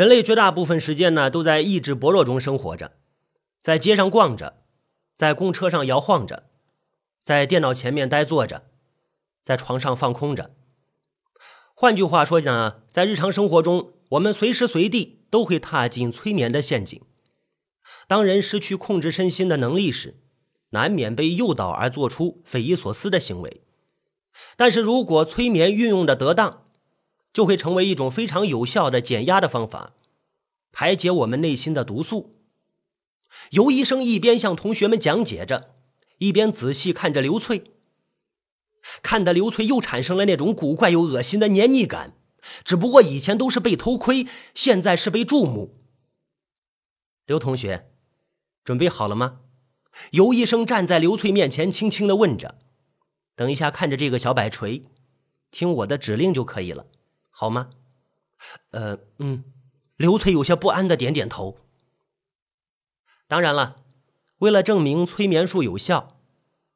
[0.00, 2.92] 人类绝大部分时间呢，都在意志薄弱中生活着，
[3.60, 4.62] 在街上逛着，
[5.14, 6.44] 在公车上摇晃着，
[7.22, 8.62] 在电脑前面呆坐着，
[9.42, 10.52] 在床上放空着。
[11.74, 16.98] 换句话说呢，在日常生活中，我们随时随地都会踏进催眠的陷阱。
[18.08, 20.22] 当人失去控制身心的能力时，
[20.70, 23.60] 难免被诱导而做出匪夷所思的行为。
[24.56, 26.68] 但是如果催眠运用的得当，
[27.32, 29.94] 就会成为一种非常有效的减压的方法，
[30.72, 32.36] 排解我们内心的毒素。
[33.50, 35.74] 尤医生一边向同学们讲解着，
[36.18, 37.70] 一边仔细看着刘翠，
[39.02, 42.14] 看得刘翠又产生了那种古怪又恶心的黏腻感。
[42.64, 45.76] 只不过以前都是被偷窥，现在是被注目。
[47.26, 47.90] 刘同学，
[48.64, 49.40] 准备好了吗？
[50.12, 52.56] 尤医生站在刘翠面前，轻轻的问着。
[53.36, 54.84] 等一下，看着这个小摆锤，
[55.50, 56.86] 听我的指令就可以了。
[57.40, 57.70] 好吗？
[58.72, 59.44] 呃，嗯，
[59.96, 61.56] 刘翠有些不安的点点头。
[63.26, 63.76] 当然了，
[64.40, 66.18] 为了证明催眠术有效，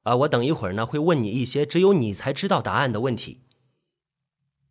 [0.04, 3.42] 啊，我等一会儿呢会问你一些只有你才知道答案的问题。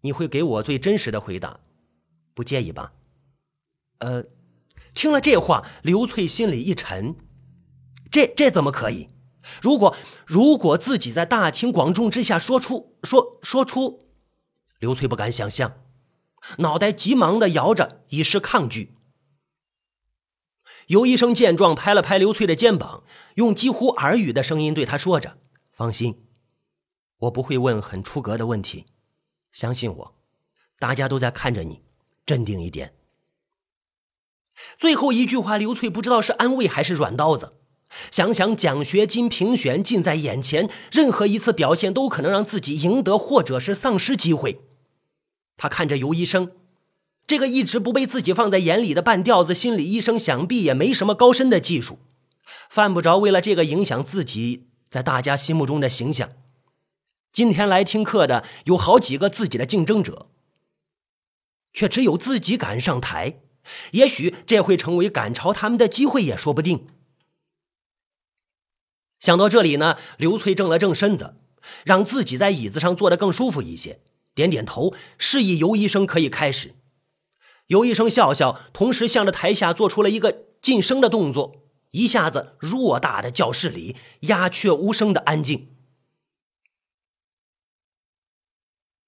[0.01, 1.59] 你会给我最真实的回答，
[2.33, 2.93] 不介意吧？
[3.99, 4.25] 呃，
[4.95, 7.15] 听了这话，刘翠心里一沉，
[8.09, 9.09] 这这怎么可以？
[9.61, 9.95] 如果
[10.25, 13.99] 如果自己在大庭广众之下说出说说出。
[14.79, 15.82] 刘翠不敢想象，
[16.57, 18.95] 脑袋急忙的摇着，以示抗拒。
[20.87, 23.03] 尤医生见状，拍了拍刘翠的肩膀，
[23.35, 25.37] 用几乎耳语的声音对他说着
[25.71, 26.25] ：“放心，
[27.19, 28.85] 我不会问很出格的问题，
[29.51, 30.15] 相信我，
[30.77, 31.83] 大家都在看着你，
[32.25, 32.95] 镇定一点。”
[34.77, 37.53] 最后一句话，刘翠不知道是安慰还是软刀子。
[38.11, 44.61] 想想奖学金评选近在眼前，任何一次表现都可能让自己赢得或者是丧失机会。
[45.57, 46.51] 他看着尤医生，
[47.25, 51.99] 这个一直不被自己放在眼里的半吊子心理医生，想必也没什么高深的技术，
[52.69, 56.31] 犯不着为了这个影响自己在大家心目中的形象。
[57.31, 60.27] 今天来听课的有好几个自己的竞争者，
[61.73, 63.39] 却只有自己敢上台，
[63.91, 66.87] 也许这会成为赶超他们的机会也说不定。
[69.19, 71.37] 想到这里呢，刘翠正了正身子，
[71.85, 74.01] 让自己在椅子上坐得更舒服一些。
[74.33, 76.75] 点点头，示意尤医生可以开始。
[77.67, 81.63] 尤医生笑笑，同时向着台下做出了一个噤声的动作。
[81.91, 85.69] 一下子，偌大的教室里鸦雀无声的安静。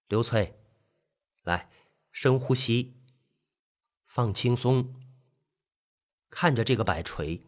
[0.08, 0.60] 刘翠，
[1.44, 1.70] 来，
[2.12, 2.94] 深呼吸，
[4.06, 4.94] 放轻松，
[6.30, 7.42] 看着这个摆锤。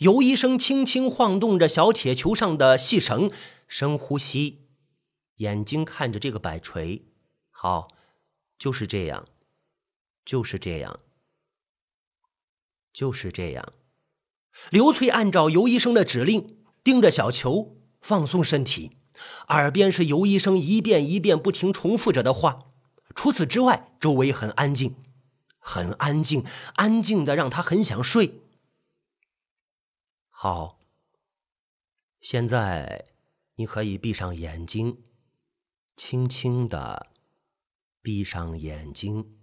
[0.00, 3.30] 尤医生轻轻晃动着小铁球上的细绳，
[3.66, 4.61] 深呼吸。
[5.42, 7.02] 眼睛看着这个摆锤，
[7.50, 7.88] 好，
[8.56, 9.26] 就是这样，
[10.24, 11.00] 就是这样，
[12.92, 13.72] 就是这样。
[14.70, 18.98] 刘翠按照尤医生的指令，盯着小球，放松身体，
[19.48, 22.72] 耳边是尤医生一遍一遍不停重复着的话。
[23.16, 24.94] 除此之外，周围很安静，
[25.58, 26.44] 很安静，
[26.76, 28.42] 安静的让他很想睡。
[30.30, 30.78] 好，
[32.20, 33.06] 现在
[33.56, 35.02] 你可以闭上眼睛。
[36.04, 37.12] 轻轻的
[38.02, 39.38] 闭上眼睛。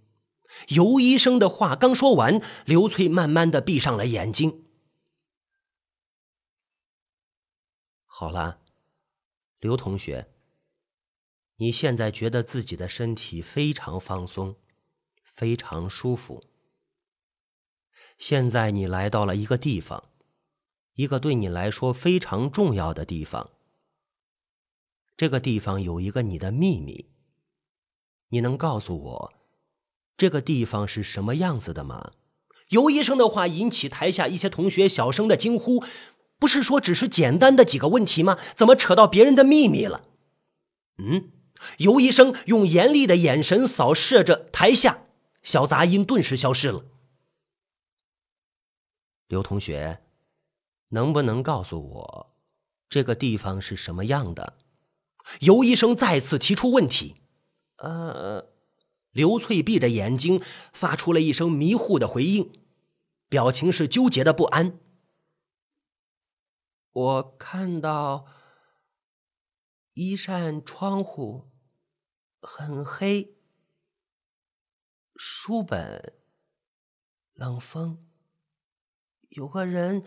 [0.68, 4.66] 尤医生的话刚说完，刘翠慢慢的闭上了眼睛。
[8.04, 8.60] 好了，
[9.60, 10.30] 刘同学，
[11.56, 14.56] 你现在觉得自己的身体非常放松，
[15.24, 16.44] 非常舒服。
[18.18, 20.10] 现在你来到了一个地方，
[20.92, 23.50] 一个对你来说非常重要的地方。
[25.20, 27.10] 这个地方有一个你的秘密，
[28.30, 29.34] 你能告诉我
[30.16, 32.12] 这个地方是什么样子的吗？
[32.70, 35.84] 尤医生的话引起台下一些同学小声的惊呼
[36.40, 38.38] ：“不是说只是简单的几个问题吗？
[38.56, 40.08] 怎么扯到别人的秘密了？”
[40.96, 41.30] 嗯，
[41.76, 45.02] 尤医生用严厉的眼神扫视着台下，
[45.42, 46.86] 小杂音顿时消失了。
[49.28, 50.02] 刘同学，
[50.88, 52.36] 能不能告诉我
[52.88, 54.56] 这个地方是什么样的？
[55.38, 57.16] 尤医生再次提出问题
[57.78, 58.52] ：“呃，
[59.12, 60.42] 刘翠闭着眼睛，
[60.72, 62.52] 发出了一声迷糊的回应，
[63.28, 64.78] 表情是纠结的不安。
[66.92, 68.26] 我看到
[69.94, 71.50] 一扇窗户，
[72.42, 73.36] 很黑，
[75.14, 76.12] 书本，
[77.34, 78.04] 冷风，
[79.28, 80.04] 有个人，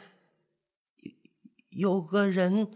[1.69, 2.75] 有个人。”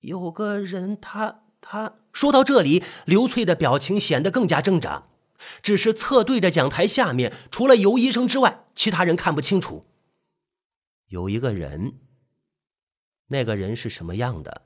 [0.00, 5.04] 有个人，他他说到这里，刘翠的表情显得更加挣扎。
[5.62, 9.86] 只是侧对着讲台下面，除了尤医生之外，其他人看不清楚。
[11.06, 12.00] 有一个人，
[13.28, 14.62] 那个人是什么样的？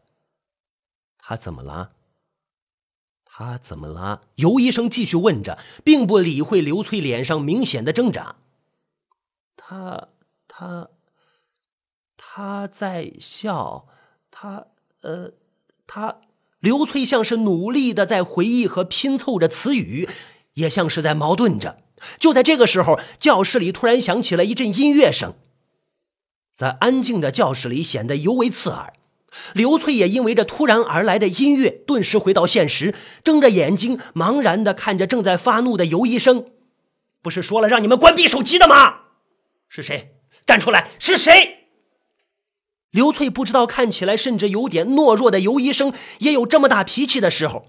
[1.18, 1.92] 他怎么了？
[3.24, 4.22] 他怎么了？
[4.36, 8.36] 尤医生继续问着，并不理会刘翠脸上明显的挣扎。
[9.56, 10.08] 他
[10.48, 10.88] 他
[12.16, 13.86] 他在笑，
[14.30, 14.66] 他
[15.02, 15.32] 呃
[15.86, 16.16] 他。
[16.60, 20.08] 刘翠像是努力的在回忆和拼凑着词语，
[20.54, 21.78] 也像是在矛盾着。
[22.20, 25.34] 就在这个时候，教室里突然响起了一阵音乐声，
[26.54, 28.92] 在安静的教室里显得尤为刺耳。
[29.54, 32.94] 刘翠也因为这突然而来的音乐，顿时回到现实，
[33.24, 36.46] 睁着眼睛，茫然的看着正在发怒的尤医生。
[37.22, 39.00] 不是说了让你们关闭手机的吗？
[39.68, 40.14] 是谁？
[40.46, 40.90] 站出来！
[41.00, 41.61] 是谁？
[42.92, 47.66] 刘翠不知道，看起来甚至有点懦弱的尤医生也有这么大脾气的时候。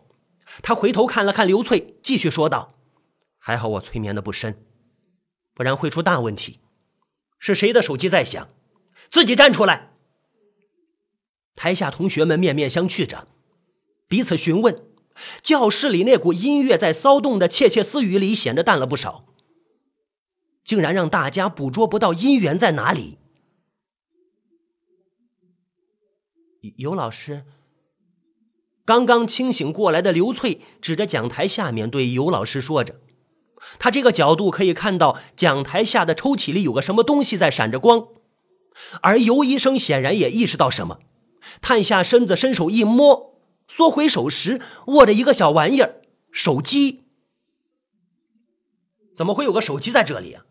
[0.61, 2.75] 他回头看了看刘翠，继续说道
[3.39, 4.65] ：“还好我催眠的不深，
[5.53, 6.59] 不然会出大问题。
[7.39, 8.49] 是谁的手机在响？
[9.09, 9.93] 自己站出来！”
[11.55, 13.27] 台下同学们面面相觑着，
[14.07, 14.83] 彼此询问。
[15.41, 19.25] 教室里那股音乐在骚动的窃窃私语里显得淡了不少，
[20.65, 23.19] 竟然让大家捕捉不到音源在哪里。
[26.77, 27.43] 尤老师，
[28.85, 33.01] 刚刚清醒过来的刘翠指着讲台下面对尤老师说着
[33.77, 38.07] ：“他这个角度可以看到讲台下的抽屉里有个什么东西在闪着光。”
[39.01, 40.99] 而尤医生显然也意识到什么，
[41.61, 46.01] 探下身子，伸手一摸，缩回手时握着一个小玩意儿——
[46.31, 47.03] 手机。
[49.13, 50.45] 怎么会有个手机在这里啊？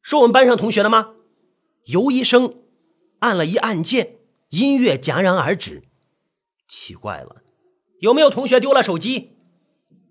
[0.00, 1.14] 是我们班上同学的吗？
[1.86, 2.54] 尤医生
[3.18, 4.20] 按了一按键。
[4.52, 5.82] 音乐戛然而止，
[6.68, 7.36] 奇怪了，
[8.00, 9.38] 有没有同学丢了手机？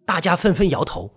[0.03, 1.11] 大家纷纷摇头。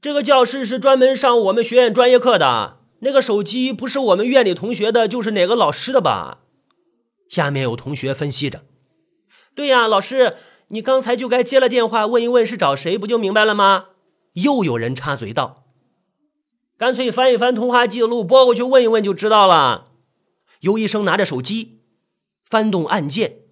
[0.00, 6.40] 这个教室是专门上我们学院专业课的，那个手机不是我们院里同学的，就是哪个老师的吧？
[7.28, 8.64] 下面有同学分析着。
[9.54, 10.34] 对呀，老师，
[10.68, 13.90] 你刚才就该接了电话问一问是找谁，不就明白了吗？
[14.32, 15.64] 又有人插嘴道
[16.76, 19.84] ：“干脆翻一翻通话记录，拨过去问一问就知道了。”
[20.60, 21.82] 尤医生拿着手机，
[22.44, 23.42] 翻动按键，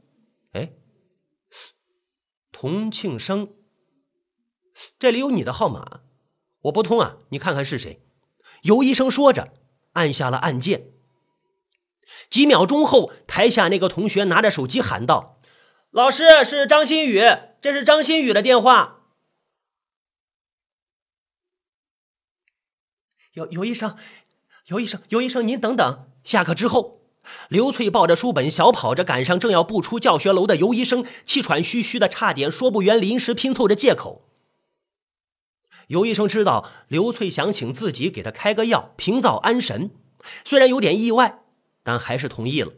[0.52, 0.72] 哎，
[2.50, 3.54] 童庆生，
[4.98, 6.00] 这里有你的号码，
[6.62, 8.02] 我拨通啊，你看看是谁？
[8.62, 9.54] 尤医生说着，
[9.92, 10.92] 按下了按键。
[12.28, 15.40] 几秒钟后，台下那个同学拿着手机喊道
[15.90, 17.20] ：“老师，是张馨予，
[17.60, 18.94] 这是张馨予的电话。”
[23.34, 23.96] 尤尤医生，
[24.66, 26.10] 尤医生，尤医生，您等等。
[26.26, 27.00] 下课之后。
[27.48, 34.22] 刘翠抱着书本小跑着赶上正要步出教学楼的尤医生，气喘吁吁的，差点说不圆，临时拼凑着借口。
[35.88, 39.90] 尤医生知道刘翠想请自己给他开个药，平躁安神，
[40.44, 41.40] 虽然有点意外，
[41.82, 42.72] 但还是同意了。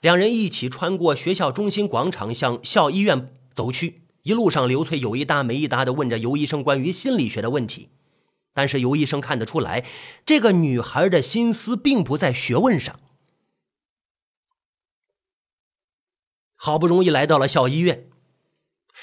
[0.00, 4.02] 两人一起穿过学校中心广场，向校医院走去。
[4.22, 7.88] 一路上，刘翠有一搭没一搭的问着尤医生关于心理学的问题，
[8.54, 9.84] 但是尤医生看得出来，
[10.26, 12.98] 这个女孩的心思并不在学问上。
[16.54, 18.08] 好不容易来到了校医院，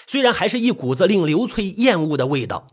[0.08, 2.72] 虽然还是一股子令刘翠厌恶的味道，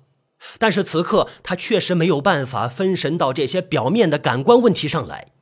[0.58, 5.32] 但是此刻她确实没有办法分神到这些表面的感官问题上来。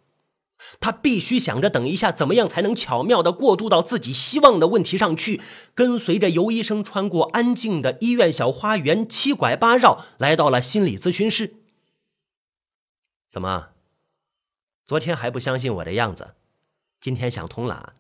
[0.81, 5.41] 他必须想着等一下怎么样才能巧妙的过渡到自己希望的问题上去。
[5.75, 11.55] 跟随着尤医生穿过安静的医院小花园，七拐八绕来到了心理咨询室。
[13.29, 13.69] 怎么，
[14.85, 16.35] 昨天还不相信我的样子？
[17.01, 17.95] 今天想通了？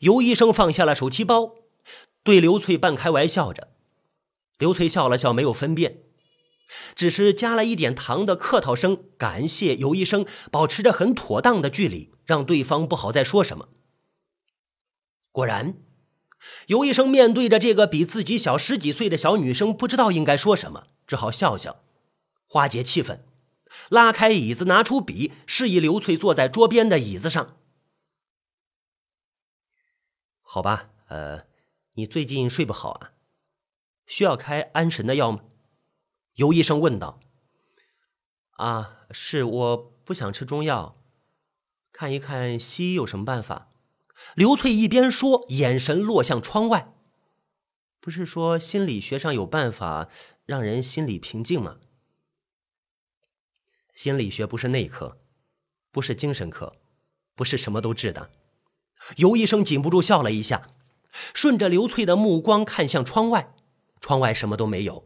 [0.00, 1.52] 尤医生放下了手提包，
[2.22, 3.68] 对刘翠半开玩笑着。
[4.58, 6.00] 刘翠笑了笑，没有分辨，
[6.94, 13.68] 只是加了一点糖的客套声，感谢尤医生，保持着很妥当的距离，让对方不好再说什么。
[15.30, 15.76] 果然，
[16.66, 21.82] 尤医生面对着这个比自己小十几岁的小女生，不知道应该说什么，只好笑笑，
[22.46, 23.20] 化解气氛，
[23.88, 27.56] 拉开椅子，拿出笔，示意刘翠坐在桌边的椅子上。
[30.40, 31.42] 好吧，呃，
[31.94, 33.12] 你最近睡不好啊？
[34.06, 35.40] 需要开安神的药吗？
[36.36, 37.20] 尤医生问道。
[38.52, 40.96] 啊，是，我不想吃中药，
[41.92, 43.70] 看一看西医有什么办法。
[44.34, 46.94] 刘翠一边说，眼神落向窗外。
[48.00, 50.08] 不是说心理学上有办法
[50.44, 51.78] 让人心理平静吗？
[53.94, 55.18] 心理学不是内科，
[55.90, 56.76] 不是精神科，
[57.34, 58.30] 不是什么都治的。
[59.16, 60.70] 尤医生禁不住笑了一下，
[61.34, 63.54] 顺着刘翠的目光看向窗外，
[64.00, 65.04] 窗外什么都没有。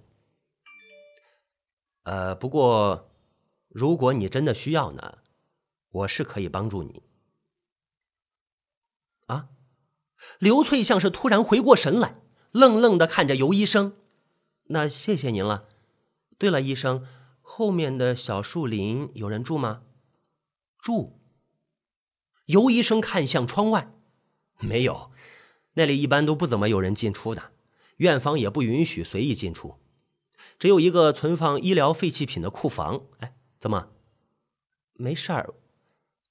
[2.05, 3.11] 呃，不过，
[3.69, 5.19] 如果你真的需要呢，
[5.91, 7.03] 我是可以帮助你。
[9.27, 9.49] 啊，
[10.39, 13.97] 刘翠像是突然回过神来，愣愣的看着尤医生。
[14.65, 15.69] 那谢谢您了。
[16.39, 17.07] 对了，医生，
[17.43, 19.83] 后面的小树林有人住吗？
[20.79, 21.21] 住。
[22.47, 23.93] 尤医生看向窗外，
[24.59, 25.13] 没有，
[25.75, 27.53] 那里一般都不怎么有人进出的，
[27.99, 29.79] 院方也不允许随意进出，
[30.61, 33.07] 只有一个存放医疗废弃品的库房。
[33.21, 33.89] 哎，怎么？
[34.93, 35.55] 没事儿，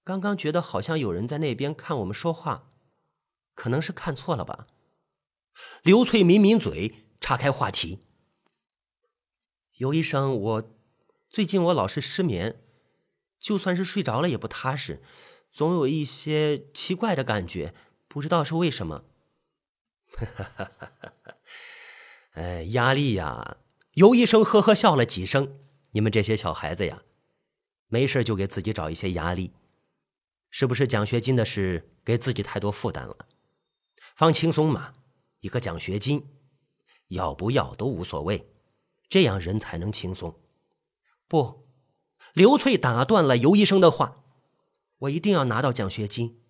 [0.04, 2.70] 刚刚觉得好像有人在那边看我们说话，
[3.56, 4.68] 可能是看错了吧。
[5.82, 8.02] 刘翠抿抿嘴，岔开话题。
[9.78, 10.64] 尤医生，我
[11.28, 12.62] 最近我老是失眠，
[13.40, 15.02] 就算是睡着了也不踏实。
[15.52, 17.74] 总有一些奇怪的感觉，
[18.08, 19.06] 不知道是为什么。
[22.34, 23.58] 哎，压力呀！
[24.00, 25.60] 尤医生呵呵笑了几声。
[25.92, 27.04] 你们这些小孩子呀，
[27.90, 29.52] 没事就给自己找一些压力，
[30.50, 33.28] 是不是奖学金的事给自己太多负担了？
[34.16, 34.94] 放轻松嘛，
[35.42, 36.26] 一个奖学金，
[37.10, 38.50] 要不要都无所谓，
[39.10, 40.34] 这样人才能轻松。
[41.28, 41.68] 不，
[42.32, 44.24] 刘翠打断了尤医生的话。
[45.00, 46.42] 我一定要拿到奖学金，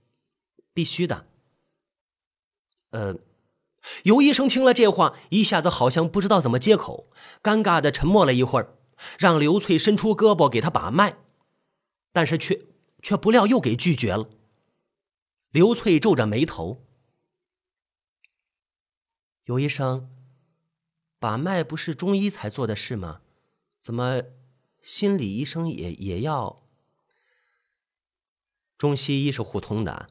[0.74, 1.28] 必须的。
[2.90, 3.16] 呃，
[4.04, 7.10] 尤医生听了这话，一下子好像不知道怎么接口，
[7.42, 8.78] 尴尬的沉默了一会儿，
[9.18, 11.18] 让刘翠伸出胳膊给他把脉，
[12.12, 12.68] 但是却
[13.02, 14.30] 却不料又给拒绝了。
[15.52, 16.86] 刘翠皱着眉头，
[19.46, 20.10] 尤医生，
[21.18, 23.22] 把脉不是中医才做的事吗？
[23.82, 24.22] 怎么
[24.82, 26.62] 心理医生也也要？
[28.78, 30.10] 中西医是互通的，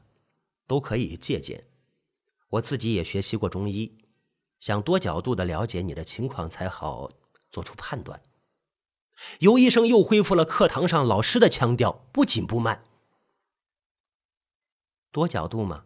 [0.67, 1.68] 都可以借鉴。
[2.49, 3.97] 我自己也学习过中医，
[4.59, 7.11] 想多角度的了解你的情况，才好
[7.51, 8.21] 做出判断。
[9.39, 12.83] 尤医生又恢复了课堂上老师的腔调，不紧不慢。
[15.11, 15.85] 多角度吗？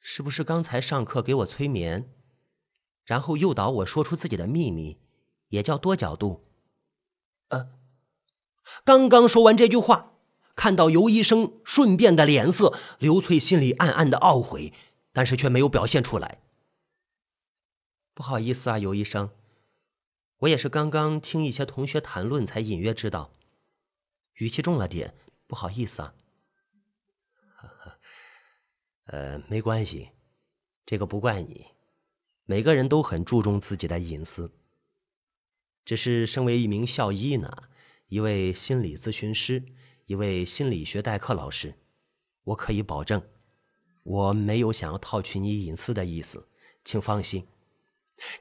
[0.00, 2.12] 是不是刚才上课给我催眠，
[3.04, 4.98] 然后诱导我说出自己的秘密，
[5.48, 6.44] 也叫多角度？
[7.48, 7.70] 呃，
[8.84, 10.13] 刚刚说完这句话。
[10.54, 14.72] 看到尤医生顺便的脸色，刘翠心里暗暗的懊悔，
[15.12, 16.40] 但是却没有表现出来。
[18.14, 19.30] 不好意思啊，尤医生，
[20.38, 23.32] 我也是刚刚听一些同学谈论才隐约知道，
[24.34, 25.14] 语气重了点，
[25.48, 26.14] 不好意思啊。
[29.06, 30.10] 呃，没关系，
[30.86, 31.66] 这个不怪你，
[32.44, 34.52] 每个人都很注重自己的隐私。
[35.84, 37.64] 只是身为一名校医呢，
[38.06, 39.64] 一位心理咨询师。
[40.06, 41.74] 一位心理学代课老师，
[42.44, 43.22] 我可以保证，
[44.02, 46.46] 我没有想要套取你隐私的意思，
[46.84, 47.46] 请放心。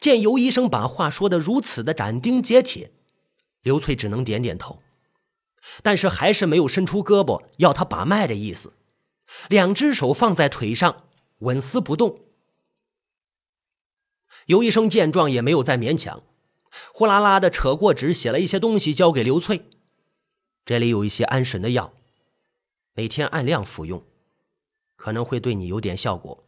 [0.01, 2.91] 见尤医生把话说的如此的斩钉截铁，
[3.61, 4.81] 刘翠只能点点头，
[5.81, 8.73] 但是还是没有伸出胳膊要他把脉的意思，
[9.47, 11.05] 两只手放在腿上
[11.39, 12.19] 纹丝不动。
[14.47, 16.23] 尤医生见状也没有再勉强，
[16.93, 19.69] 呼啦啦的扯过纸，写了一些东西交给刘翠。
[20.65, 21.93] 这里有一些安神的药，
[22.93, 24.05] 每天按量服用，
[24.95, 26.47] 可能会对你有点效果。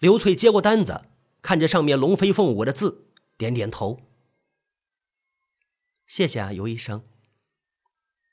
[0.00, 1.02] 刘翠接过单子，
[1.40, 4.00] 看着上面龙飞凤舞的字，点点头。
[6.06, 7.04] 谢谢啊，尤医生。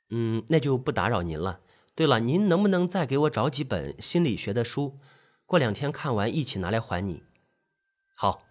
[0.09, 1.61] 嗯，那就不打扰您了。
[1.93, 4.99] 对了，您能不能再给我找几本心理学的书？
[5.45, 7.23] 过两天看完一起拿来还你。
[8.15, 8.45] 好，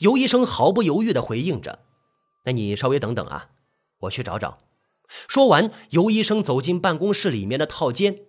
[0.00, 1.86] 尤医生毫不犹豫的回应着。
[2.44, 3.50] 那你稍微等等啊，
[4.00, 4.58] 我去找找。
[5.26, 8.20] 说完，尤医生走进办公室里面的套间，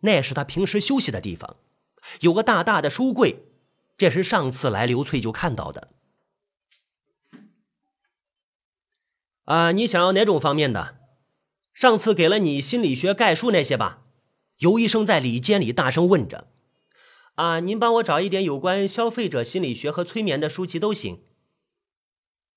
[0.00, 1.56] 那是他平时休息的地方，
[2.20, 3.44] 有个大大的书柜，
[3.96, 5.88] 这是上次来刘翠就看到的。
[9.44, 10.98] 啊，你想要哪种方面的？
[11.72, 14.04] 上次给了你心理学概述那些吧？
[14.58, 16.48] 尤医生在里间里大声问着。
[17.36, 21.22] 啊，您帮我找一点有关消费者心理学和催眠的书籍都行。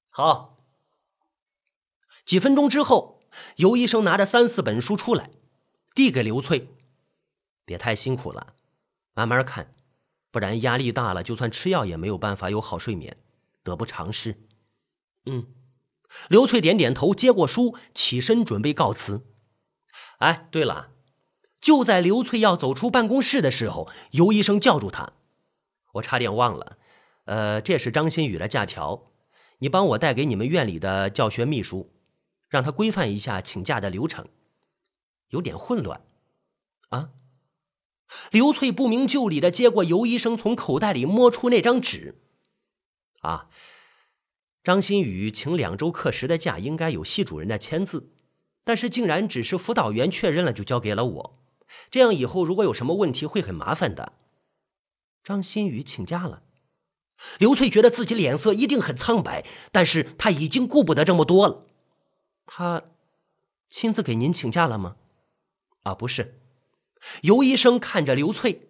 [0.09, 0.57] 好。
[2.25, 3.20] 几分钟之后。
[3.57, 5.29] 尤医生拿着三四本书出来，
[5.95, 6.69] 递给刘翠
[7.65, 8.55] ：“别太辛苦了，
[9.13, 9.73] 慢慢看，
[10.31, 13.17] 不然压力大了，就算吃药也没有办法有好睡眠，
[13.63, 14.47] 得不偿失。”
[15.25, 15.47] 嗯，
[16.29, 19.27] 刘翠点点头，接过书，起身准备告辞。
[20.17, 20.89] 哎，对了，
[21.59, 25.13] 就在刘翠要走出办公室的时候，尤医生叫住他
[25.93, 26.77] ：“我差点忘了，
[27.25, 29.11] 呃，这是张馨予的假条，
[29.59, 31.93] 你帮我带给你们院里的教学秘书。”
[32.51, 34.27] 让他规范一下请假的流程，
[35.29, 36.01] 有点混乱，
[36.89, 37.11] 啊！
[38.29, 42.21] 刘翠不明就里的接过尤医生从口袋里摸出那张纸，
[43.21, 43.47] 啊，
[44.65, 48.11] 张馨予请两周课时的假，应该有系主任的签字，
[48.65, 51.39] 但是竟然只是辅导员确认了就交给了我，
[51.89, 54.11] 这样以后如果有什么问题会很麻烦的。
[55.23, 56.43] 张馨予请假了，
[57.39, 61.67] 刘翠觉得自己脸色一定很苍白，但是他已经顾不得这么多了。
[62.53, 62.83] 他
[63.69, 64.97] 亲自给您请假了吗？
[65.83, 66.41] 啊，不是，
[67.21, 68.67] 尤医生看着刘翠，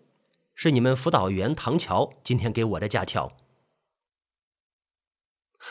[0.53, 3.35] 是你们辅导员唐乔今天给我的假条。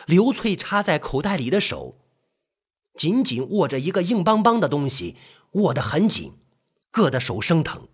[0.06, 2.00] 刘翠插在口袋里的手，
[2.94, 5.16] 紧紧握着一个硬邦邦的东西，
[5.52, 6.36] 握得很紧，
[6.90, 7.88] 硌得手生疼。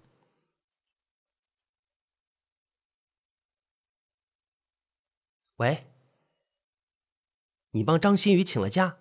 [5.56, 5.87] 喂，
[7.73, 9.00] 你帮张馨予请了假？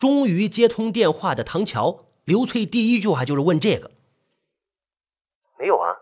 [0.00, 3.90] 终于接通电话的唐乔，刘翠第一句话就是问这个。
[5.58, 5.94] 没有啊，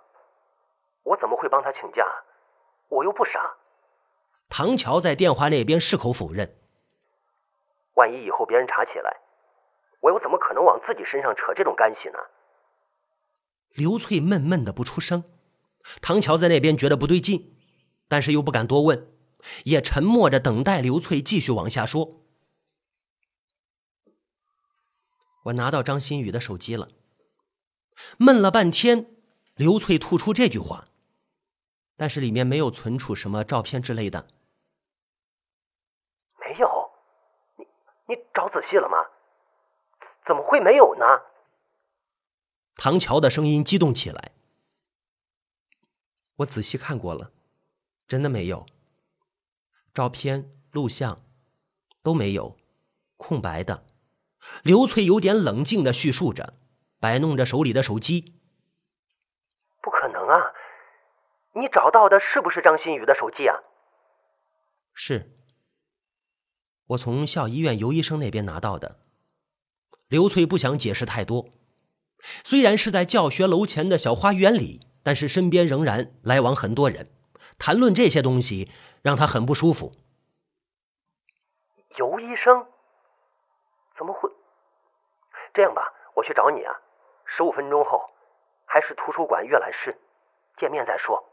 [1.03, 2.07] 我怎么会帮他请假？
[2.91, 3.57] 我又不傻。
[4.49, 6.55] 唐乔在电话那边矢口否认。
[7.95, 9.17] 万一以后别人查起来，
[9.99, 12.19] 我又怎么可能往自己身上扯这种干系呢？
[13.75, 15.25] 刘翠闷闷的不出声。
[16.01, 17.57] 唐乔在那边觉得不对劲，
[18.07, 19.09] 但是又不敢多问，
[19.65, 22.18] 也沉默着等待刘翠继续往下说。
[25.49, 26.89] 我拿到张馨予的手机了，
[28.19, 29.17] 闷了半天，
[29.55, 30.89] 刘翠吐出这句话，
[31.97, 34.29] 但是里面没有存储什么照片之类的。
[36.41, 36.91] 没有
[38.07, 38.97] 你找仔细了吗？
[40.27, 41.05] 怎么会没有呢？
[42.75, 44.33] 唐乔的声音激动起来。
[46.37, 47.33] 我仔细看过了，
[48.07, 48.67] 真的没有。
[49.95, 51.19] 照片、录像
[52.03, 52.57] 都没有，
[53.17, 53.85] 空白的。
[54.63, 56.55] 刘翠有点冷静的叙述着，
[57.01, 58.41] 摆弄着手里的手机。
[59.83, 60.53] 不可能啊！
[61.55, 63.57] 你找到的是不是张馨予的手机啊？
[64.95, 65.35] 是。
[66.89, 69.01] 我从校医院尤医生那边拿到的。
[70.09, 71.51] 刘翠不想解释太多，
[72.43, 77.11] 虽然是在教学楼前的小花园里，但是身边仍然来往很多人，
[77.59, 78.71] 谈论这些东西
[79.03, 79.93] 让她很不舒服。
[81.97, 82.67] 尤医生，
[83.99, 84.31] 怎么会？
[85.53, 85.83] 这样吧，
[86.15, 86.73] 我去找你啊，
[87.27, 88.01] 十五分钟后，
[88.65, 89.99] 还是图书馆阅览室，
[90.57, 91.25] 见面再说。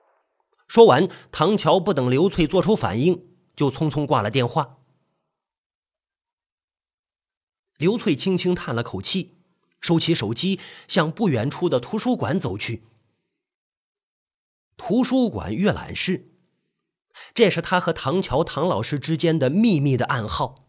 [0.67, 4.78] 说完，唐乔不等刘翠做出反应，就匆匆挂了电话。
[7.78, 9.38] 刘翠轻轻叹了口气，
[9.80, 12.84] 收起手机，向不远处的图书馆走去。
[14.75, 16.32] 图书馆阅览室，
[17.36, 20.64] 这是他和唐乔唐老师之间的秘密的暗号。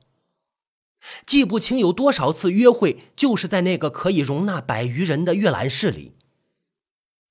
[1.26, 6.12] 记不清有多少次约会，就是在那个可以容纳百余人的阅览室里。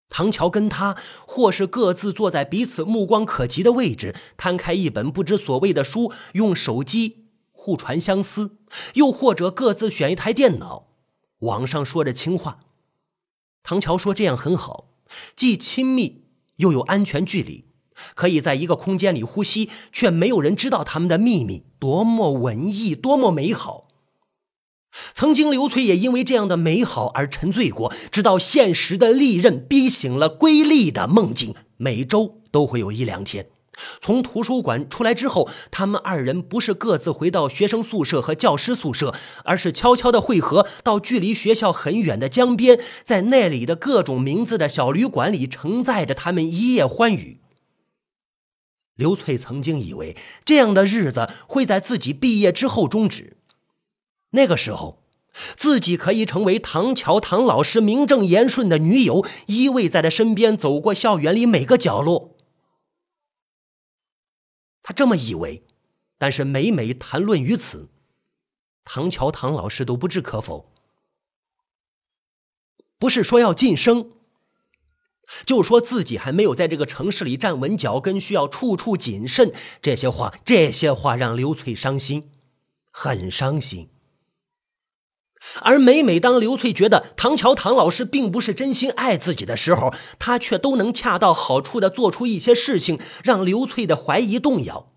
[0.07, 0.95] 唐乔跟他，
[1.27, 7.25] 或是各自坐在彼此目光可及的位置，摊开一本不知所谓的书，用手机。
[7.51, 8.57] 互传相思，
[8.93, 10.89] 又或者各自选一台电脑，
[11.39, 12.59] 网上说着情话。
[13.63, 14.91] 唐乔说这样很好，
[15.35, 16.25] 既亲密
[16.57, 17.65] 又有安全距离，
[18.13, 23.87] 可以在一个空间里呼吸，却没有人知道他们的秘密，多么文艺，多么美好。
[25.13, 33.47] 曾经刘翠也因为这样的美好而沉醉过，直到现实的利刃逼醒了瑰丽的梦境，每周都会有一两天。
[33.99, 39.13] 从图书馆出来之后，他们二人不是各自回到学生宿舍和教师宿舍，
[39.43, 47.41] 而是悄悄的汇合到距离学校很远的江边，在那里的各种名字的小旅馆里，承载着他们一夜欢愉。
[48.95, 53.37] 刘翠曾经以为这样的日子会在自己毕业之后终止，
[54.31, 55.03] 那个时候，
[55.57, 62.37] 自己可以成为唐乔唐老师名正言顺的女友，依偎在他身边，走过校园里每个角落。
[64.81, 65.65] 他这么以为，
[66.17, 67.89] 但是每每谈论于此，
[68.83, 70.71] 唐乔唐老师都不置可否。
[72.97, 74.11] 不是说要晋升，
[75.45, 79.51] 就说自己还没有在这个城市里站稳脚跟，需要处处谨慎。
[79.81, 82.29] 这些话，这些话让刘翠伤心，
[82.91, 83.89] 很伤心。
[85.61, 94.87] 而每每当刘翠觉得唐乔唐老师并不是真心爱自己的时候，他却都能恰到好处的做出一些事情，让刘翠的怀疑动摇。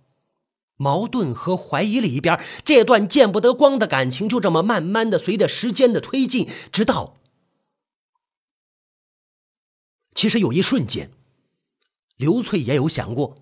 [0.78, 7.17] 矛盾和怀疑里边，这段见不得光的感情就这么慢慢的随着时间的推进，直到……
[10.18, 11.12] 其实有一瞬间，
[12.16, 13.36] 刘翠也有想过，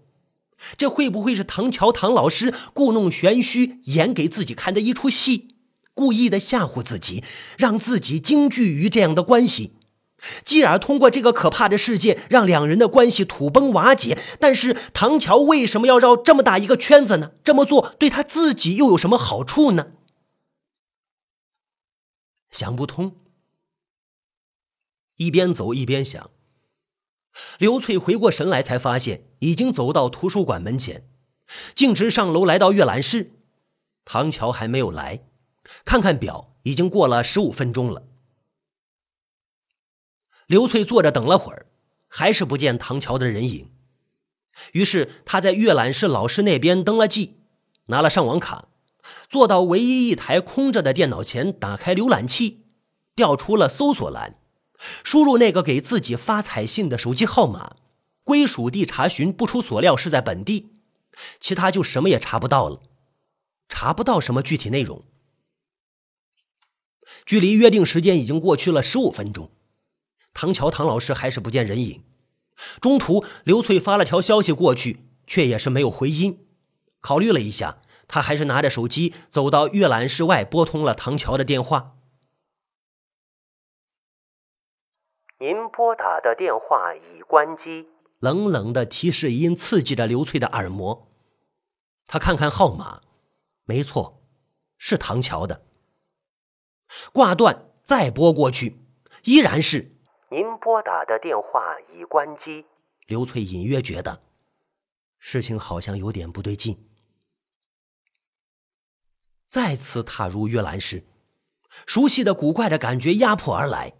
[0.76, 5.56] 这会不会是唐乔唐老师故弄玄虚演给自己看的一出戏？
[5.94, 7.24] 故意的吓唬自己，
[7.56, 9.72] 让自己惊惧于这样的关系，
[10.44, 14.18] 继而通过这个可怕的事件让两人的关系土崩瓦解。
[14.38, 17.32] 但是唐乔为什么要绕这么大一个圈子呢？
[17.42, 19.92] 这么做对他自己又有什么好处呢？
[22.50, 23.16] 想不通。
[25.16, 26.28] 一边走一边想，
[27.58, 31.08] 刘翠回过神来，才发现已经走到图书馆门前，
[31.74, 33.32] 径直上楼来到阅览室。
[34.04, 35.24] 唐乔还没有来，
[35.84, 38.04] 看看表，已经过了十五分钟了。
[40.46, 41.66] 刘翠坐着等了会儿，
[42.06, 43.72] 还是不见唐乔的人影。
[44.72, 47.40] 于是他在阅览室老师那边登了记，
[47.86, 48.68] 拿了上网卡，
[49.28, 52.64] 坐到唯一一台空着的电脑前，打开浏览器，
[53.14, 54.38] 调出了搜索栏，
[55.04, 57.76] 输入那个给自己发彩信的手机号码，
[58.24, 60.70] 归属地查询，不出所料是在本地，
[61.40, 62.80] 其他就什么也查不到了，
[63.68, 65.02] 查不到什么具体内容。
[67.24, 69.50] 距离约定时间已经过去了十五分钟。
[70.34, 72.04] 唐乔，唐老师还是不见人影。
[72.80, 76.46] 中途，刘翠发了条消息过去，却也是没有回音。
[77.00, 81.95] 考虑了一下，他还是拿着手机走到阅览室外，拨通了唐乔的电话。
[85.38, 87.86] 您拨打的电话已关机。
[88.20, 91.08] 冷冷的提示音刺激着刘翠的耳膜。
[92.06, 93.02] 他看看号码，
[93.64, 94.22] 没错，
[94.78, 95.66] 是唐乔的。
[97.12, 98.78] 挂断，再拨过去，
[99.24, 99.92] 依然是。
[100.30, 102.64] 您拨打的电话已关机。
[103.06, 104.20] 刘翠隐约觉得，
[105.18, 106.88] 事情好像有点不对劲。
[109.46, 111.04] 再次踏入阅览室，
[111.86, 113.92] 熟悉的古怪的感觉压迫而来，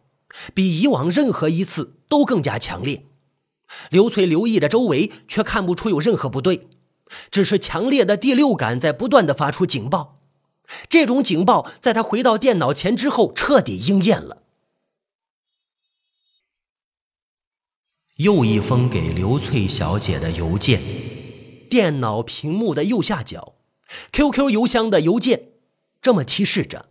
[0.55, 3.05] 比以往任何一次都更加强烈。
[3.91, 6.69] 刘翠留意着周围，却看不出有任何不对，
[7.31, 10.15] 只是强烈的第六感在不断的发出警报。
[10.89, 14.43] 这种警报在他回到电脑前之后彻底应验了。
[18.17, 20.81] 又一封给刘翠小姐的邮件，
[21.69, 23.55] 电脑屏幕的右下角
[24.13, 25.51] ，QQ 邮箱的邮件，
[26.01, 26.89] 这么提示着：